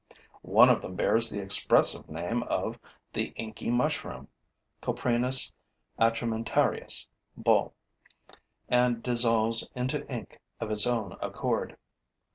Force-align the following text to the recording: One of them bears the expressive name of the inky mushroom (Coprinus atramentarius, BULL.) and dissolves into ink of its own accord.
One 0.41 0.69
of 0.69 0.81
them 0.81 0.95
bears 0.95 1.29
the 1.29 1.39
expressive 1.43 2.09
name 2.09 2.41
of 2.41 2.79
the 3.13 3.25
inky 3.35 3.69
mushroom 3.69 4.29
(Coprinus 4.81 5.51
atramentarius, 5.99 7.07
BULL.) 7.37 7.71
and 8.67 9.03
dissolves 9.03 9.69
into 9.75 10.03
ink 10.11 10.39
of 10.59 10.71
its 10.71 10.87
own 10.87 11.15
accord. 11.21 11.77